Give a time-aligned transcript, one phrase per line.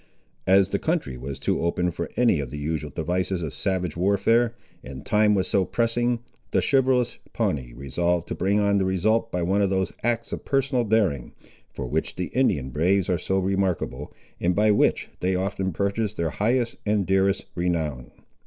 [0.47, 4.55] As the country was too open for any of the usual devices of savage warfare,
[4.83, 9.43] and time was so pressing, the chivalrous Pawnee resolved to bring on the result by
[9.43, 11.33] one of those acts of personal daring,
[11.71, 16.31] for which the Indian braves are so remarkable, and by which they often purchase their
[16.31, 18.09] highest and dearest renown.